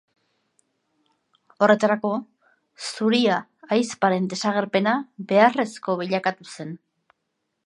Horretarako, 1.65 2.11
Zuria 2.87 3.37
ahizparen 3.77 4.33
desagerpena 4.35 4.97
beharrezko 5.35 6.01
bilakatu 6.05 6.55
zen. 6.59 6.79